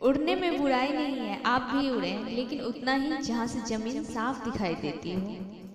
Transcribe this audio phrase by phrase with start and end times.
[0.00, 4.42] उड़ने में बुराई नहीं है, आप भी उड़ें, लेकिन उतना ही जहाँ से ज़मीन साफ़
[4.44, 5.36] दिखाई देती हो।